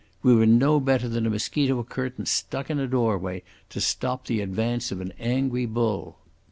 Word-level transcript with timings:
We 0.23 0.33
were 0.33 0.47
no 0.47 0.79
better 0.79 1.07
than 1.07 1.27
a 1.27 1.29
mosquito 1.29 1.83
curtain 1.83 2.25
stuck 2.25 2.71
in 2.71 2.79
a 2.79 2.87
doorway 2.87 3.43
to 3.69 3.79
stop 3.79 4.25
the 4.25 4.41
advance 4.41 4.91
of 4.91 4.99
an 4.99 5.13
angry 5.19 5.67
bull. 5.67 6.17